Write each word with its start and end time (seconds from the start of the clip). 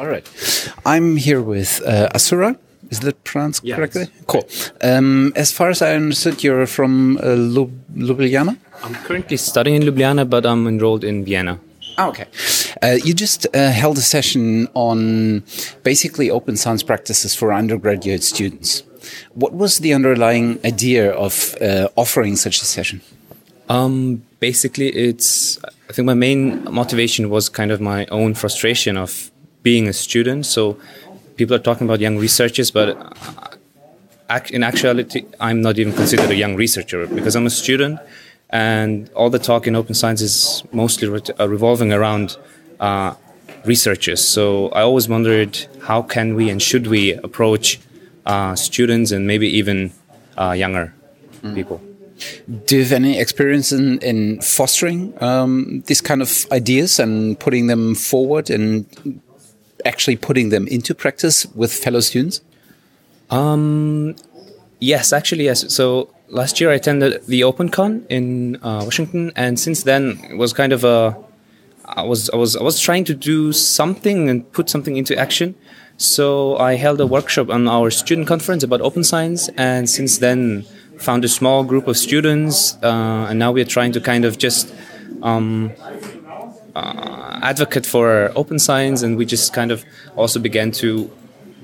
All 0.00 0.06
right. 0.08 0.26
I'm 0.84 1.16
here 1.16 1.40
with 1.42 1.80
uh, 1.86 2.08
Asura. 2.14 2.56
Is 2.90 3.00
that 3.00 3.24
pronounced 3.24 3.64
Yeah, 3.64 3.76
correctly? 3.76 4.06
Cool. 4.26 4.46
Um, 4.82 5.32
as 5.36 5.50
far 5.52 5.70
as 5.70 5.80
I 5.80 5.94
understood, 5.94 6.42
you're 6.44 6.66
from 6.66 7.16
uh, 7.22 7.34
Lub- 7.36 7.72
Ljubljana? 7.96 8.56
I'm 8.84 8.94
currently 8.94 9.36
studying 9.38 9.82
in 9.82 9.88
Ljubljana, 9.88 10.28
but 10.28 10.44
I'm 10.44 10.66
enrolled 10.66 11.04
in 11.04 11.24
Vienna. 11.24 11.58
Oh, 11.98 12.08
okay. 12.08 12.26
Uh, 12.82 12.98
you 13.04 13.14
just 13.14 13.46
uh, 13.54 13.70
held 13.70 13.96
a 13.98 14.02
session 14.02 14.68
on 14.74 15.42
basically 15.84 16.30
open 16.30 16.56
science 16.56 16.82
practices 16.82 17.34
for 17.34 17.52
undergraduate 17.52 18.22
students. 18.22 18.82
What 19.34 19.52
was 19.54 19.78
the 19.78 19.94
underlying 19.94 20.58
idea 20.64 21.12
of 21.12 21.54
uh, 21.60 21.88
offering 21.96 22.36
such 22.36 22.60
a 22.62 22.64
session? 22.64 23.00
Um, 23.68 24.22
basically, 24.40 24.88
it's. 24.88 25.58
I 25.88 25.92
think 25.92 26.06
my 26.06 26.14
main 26.14 26.64
motivation 26.70 27.28
was 27.30 27.48
kind 27.48 27.70
of 27.70 27.80
my 27.80 28.06
own 28.06 28.34
frustration 28.34 28.96
of 28.96 29.30
being 29.62 29.88
a 29.88 29.92
student. 29.92 30.46
So, 30.46 30.76
people 31.36 31.54
are 31.56 31.60
talking 31.60 31.86
about 31.86 32.00
young 32.00 32.18
researchers, 32.18 32.70
but 32.70 32.96
uh, 34.28 34.40
in 34.50 34.62
actuality, 34.62 35.24
I'm 35.40 35.60
not 35.60 35.78
even 35.78 35.92
considered 35.92 36.30
a 36.30 36.34
young 36.34 36.56
researcher 36.56 37.06
because 37.06 37.36
I'm 37.36 37.46
a 37.46 37.50
student, 37.50 38.00
and 38.50 39.10
all 39.14 39.30
the 39.30 39.38
talk 39.38 39.66
in 39.66 39.76
open 39.76 39.94
science 39.94 40.20
is 40.20 40.64
mostly 40.72 41.08
re- 41.08 41.20
uh, 41.38 41.48
revolving 41.48 41.92
around 41.92 42.36
uh, 42.80 43.14
researchers. 43.64 44.24
So, 44.24 44.68
I 44.70 44.82
always 44.82 45.08
wondered 45.08 45.58
how 45.82 46.02
can 46.02 46.34
we 46.34 46.50
and 46.50 46.60
should 46.60 46.86
we 46.86 47.12
approach 47.14 47.80
uh, 48.26 48.54
students 48.54 49.10
and 49.10 49.26
maybe 49.26 49.48
even 49.48 49.92
uh, 50.38 50.52
younger 50.52 50.94
people. 51.54 51.80
Do 52.66 52.76
you 52.76 52.82
have 52.82 52.92
any 52.92 53.18
experience 53.18 53.72
in, 53.72 53.98
in 53.98 54.40
fostering 54.40 55.20
um, 55.22 55.82
these 55.86 56.00
kind 56.00 56.22
of 56.22 56.46
ideas 56.52 57.00
and 57.00 57.38
putting 57.38 57.66
them 57.66 57.94
forward 57.94 58.48
and 58.48 58.86
actually 59.84 60.16
putting 60.16 60.50
them 60.50 60.66
into 60.68 60.94
practice 60.94 61.46
with 61.54 61.72
fellow 61.72 62.00
students? 62.00 62.40
Um, 63.30 64.16
yes, 64.78 65.12
actually, 65.12 65.44
yes. 65.44 65.72
So 65.74 66.10
last 66.28 66.60
year 66.60 66.70
I 66.70 66.74
attended 66.74 67.26
the 67.26 67.42
OpenCon 67.42 68.06
in 68.08 68.56
uh, 68.62 68.82
Washington, 68.84 69.32
and 69.36 69.58
since 69.58 69.82
then 69.84 70.20
it 70.30 70.36
was 70.36 70.52
kind 70.52 70.72
of 70.72 70.84
a. 70.84 71.16
I 71.84 72.02
was 72.02 72.30
I 72.30 72.36
was 72.36 72.56
I 72.56 72.62
was 72.62 72.80
trying 72.80 73.04
to 73.04 73.14
do 73.14 73.52
something 73.52 74.28
and 74.28 74.50
put 74.52 74.70
something 74.70 74.96
into 74.96 75.16
action. 75.16 75.54
So 75.96 76.56
I 76.56 76.74
held 76.74 77.00
a 77.00 77.06
workshop 77.06 77.50
on 77.50 77.68
our 77.68 77.90
student 77.90 78.26
conference 78.26 78.62
about 78.62 78.80
open 78.80 79.04
science, 79.04 79.48
and 79.56 79.88
since 79.88 80.18
then 80.18 80.64
found 80.98 81.24
a 81.24 81.28
small 81.28 81.64
group 81.64 81.88
of 81.88 81.96
students, 81.96 82.76
uh, 82.82 83.26
and 83.28 83.38
now 83.38 83.52
we 83.52 83.60
are 83.60 83.70
trying 83.76 83.92
to 83.92 84.00
kind 84.00 84.24
of 84.24 84.38
just 84.38 84.72
um, 85.22 85.72
uh, 86.74 87.38
advocate 87.42 87.86
for 87.86 88.32
open 88.36 88.58
science, 88.58 89.02
and 89.02 89.16
we 89.16 89.24
just 89.24 89.52
kind 89.52 89.70
of 89.70 89.84
also 90.16 90.40
began 90.40 90.70
to 90.72 91.10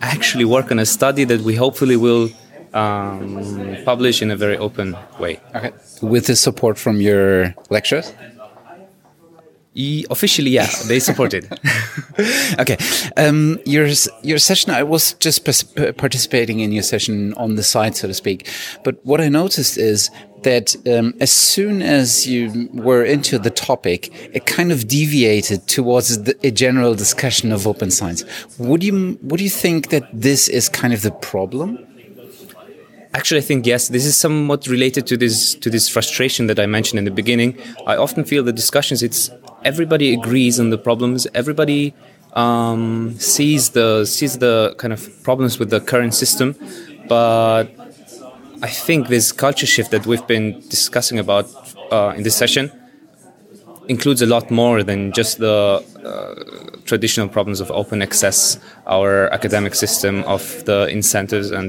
actually 0.00 0.44
work 0.44 0.70
on 0.70 0.78
a 0.78 0.86
study 0.86 1.24
that 1.24 1.40
we 1.40 1.54
hopefully 1.54 1.96
will 1.96 2.28
um, 2.74 3.76
publish 3.84 4.22
in 4.22 4.30
a 4.30 4.36
very 4.36 4.56
open 4.56 4.96
way. 5.18 5.40
Okay. 5.54 5.72
With 6.02 6.26
the 6.26 6.36
support 6.36 6.78
from 6.78 7.00
your 7.00 7.54
lecturers? 7.70 8.12
E- 9.78 10.06
officially, 10.10 10.50
yeah, 10.50 10.68
they 10.86 10.98
supported. 10.98 11.46
okay. 12.58 12.78
Um, 13.16 13.58
your 13.66 13.88
your 14.22 14.38
session, 14.38 14.72
I 14.72 14.82
was 14.82 15.12
just 15.14 15.44
participating 15.98 16.60
in 16.60 16.72
your 16.72 16.82
session 16.82 17.34
on 17.34 17.56
the 17.56 17.62
side, 17.62 17.94
so 17.94 18.08
to 18.08 18.14
speak. 18.14 18.48
But 18.84 19.04
what 19.04 19.20
I 19.20 19.28
noticed 19.28 19.76
is 19.76 20.10
that 20.46 20.76
um, 20.86 21.12
as 21.26 21.32
soon 21.32 21.82
as 21.82 22.26
you 22.32 22.70
were 22.72 23.04
into 23.04 23.36
the 23.36 23.50
topic, 23.50 24.00
it 24.32 24.46
kind 24.46 24.70
of 24.70 24.86
deviated 24.86 25.66
towards 25.66 26.08
the, 26.22 26.34
a 26.46 26.52
general 26.64 26.94
discussion 26.94 27.50
of 27.56 27.66
open 27.66 27.90
science. 27.90 28.20
Would 28.58 28.82
you 28.88 29.18
would 29.22 29.40
you 29.40 29.50
think 29.50 29.88
that 29.94 30.04
this 30.12 30.48
is 30.58 30.68
kind 30.68 30.92
of 30.94 31.02
the 31.02 31.10
problem? 31.10 31.68
Actually, 33.12 33.40
I 33.44 33.46
think 33.50 33.66
yes. 33.66 33.88
This 33.88 34.06
is 34.10 34.16
somewhat 34.16 34.60
related 34.76 35.02
to 35.10 35.16
this 35.16 35.54
to 35.62 35.68
this 35.68 35.88
frustration 35.88 36.46
that 36.50 36.58
I 36.64 36.66
mentioned 36.66 36.98
in 37.02 37.06
the 37.10 37.16
beginning. 37.22 37.50
I 37.92 37.96
often 37.96 38.22
feel 38.24 38.42
the 38.44 38.56
discussions. 38.62 39.02
It's 39.02 39.30
everybody 39.64 40.14
agrees 40.18 40.60
on 40.60 40.70
the 40.70 40.78
problems. 40.78 41.26
Everybody 41.34 41.82
um, 42.34 43.16
sees 43.18 43.70
the 43.70 44.04
sees 44.04 44.38
the 44.38 44.76
kind 44.78 44.92
of 44.92 45.00
problems 45.24 45.58
with 45.58 45.70
the 45.70 45.80
current 45.80 46.14
system, 46.14 46.54
but 47.08 47.85
I 48.66 48.70
think 48.70 49.06
this 49.06 49.30
culture 49.30 49.64
shift 49.74 49.92
that 49.92 50.06
we've 50.06 50.26
been 50.26 50.60
discussing 50.68 51.20
about 51.20 51.46
uh, 51.92 52.14
in 52.16 52.24
this 52.24 52.34
session 52.34 52.72
includes 53.86 54.22
a 54.22 54.26
lot 54.26 54.50
more 54.50 54.82
than 54.82 55.12
just 55.12 55.38
the 55.38 55.84
uh, 56.04 56.76
traditional 56.84 57.28
problems 57.28 57.60
of 57.60 57.70
open 57.70 58.02
access, 58.02 58.58
our 58.88 59.32
academic 59.32 59.76
system, 59.76 60.24
of 60.24 60.42
the 60.64 60.88
incentives, 60.88 61.52
and 61.52 61.68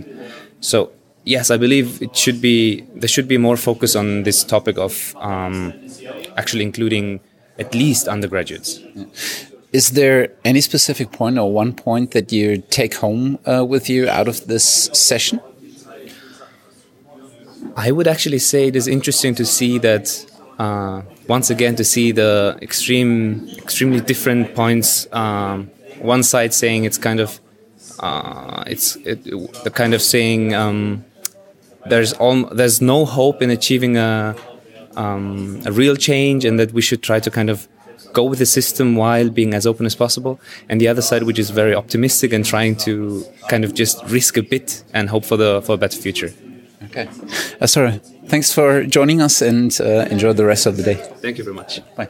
so 0.59 0.89
yes, 1.23 1.51
I 1.51 1.57
believe 1.57 2.01
it 2.01 2.15
should 2.15 2.41
be 2.41 2.81
there 2.95 3.07
should 3.15 3.27
be 3.27 3.37
more 3.37 3.57
focus 3.57 3.95
on 3.95 4.23
this 4.23 4.43
topic 4.43 4.79
of 4.79 5.15
um, 5.17 5.73
actually 6.35 6.63
including 6.63 7.19
at 7.59 7.75
least 7.75 8.07
undergraduates. 8.07 8.79
Is 9.71 9.91
there 9.91 10.29
any 10.43 10.61
specific 10.61 11.11
point 11.11 11.37
or 11.37 11.53
one 11.53 11.73
point 11.73 12.09
that 12.11 12.31
you 12.31 12.63
take 12.71 12.95
home 12.95 13.37
uh, 13.45 13.63
with 13.63 13.87
you 13.87 14.09
out 14.09 14.27
of 14.27 14.47
this 14.47 14.89
session? 14.93 15.39
I 17.77 17.91
would 17.91 18.07
actually 18.07 18.39
say 18.39 18.67
it 18.67 18.75
is 18.75 18.87
interesting 18.87 19.35
to 19.35 19.45
see 19.45 19.77
that 19.77 20.25
uh, 20.57 21.03
once 21.27 21.51
again 21.51 21.75
to 21.75 21.83
see 21.83 22.11
the 22.11 22.57
extreme, 22.59 23.47
extremely 23.55 24.01
different 24.01 24.55
points. 24.55 25.07
Um, 25.13 25.69
one 25.99 26.23
side 26.23 26.55
saying 26.55 26.85
it's 26.85 26.97
kind 26.97 27.19
of 27.19 27.39
uh, 27.99 28.63
it's 28.65 28.95
it, 28.97 29.23
the 29.63 29.71
kind 29.71 29.93
of 29.93 30.01
saying 30.01 30.55
um, 30.55 31.05
there's 31.85 32.13
all 32.13 32.45
there's 32.45 32.81
no 32.81 33.05
hope 33.05 33.43
in 33.43 33.51
achieving 33.51 33.95
a 33.95 34.35
um, 34.95 35.61
a 35.67 35.71
real 35.71 35.95
change, 35.95 36.45
and 36.45 36.59
that 36.59 36.73
we 36.73 36.81
should 36.81 37.03
try 37.03 37.19
to 37.19 37.29
kind 37.29 37.51
of 37.51 37.67
go 38.11 38.23
with 38.23 38.39
the 38.39 38.47
system 38.47 38.95
while 38.95 39.29
being 39.29 39.53
as 39.53 39.67
open 39.67 39.85
as 39.85 39.93
possible. 39.93 40.39
And 40.67 40.81
the 40.81 40.87
other 40.87 41.03
side, 41.03 41.23
which 41.23 41.37
is 41.37 41.51
very 41.51 41.75
optimistic 41.75 42.33
and 42.33 42.43
trying 42.43 42.75
to 42.77 43.23
kind 43.49 43.63
of 43.63 43.75
just 43.75 44.03
risk 44.05 44.35
a 44.35 44.41
bit 44.41 44.83
and 44.95 45.09
hope 45.09 45.25
for 45.25 45.37
the 45.37 45.61
for 45.61 45.73
a 45.73 45.77
better 45.77 45.99
future. 45.99 46.33
Okay. 46.85 47.09
Uh, 47.59 47.67
sorry. 47.67 47.99
Thanks 48.27 48.53
for 48.53 48.83
joining 48.83 49.21
us 49.21 49.41
and 49.41 49.75
uh, 49.81 50.05
enjoy 50.11 50.33
the 50.33 50.45
rest 50.45 50.65
of 50.65 50.77
the 50.77 50.83
day. 50.83 50.95
Thank 51.21 51.37
you 51.37 51.43
very 51.43 51.55
much. 51.55 51.81
Bye. 51.95 52.09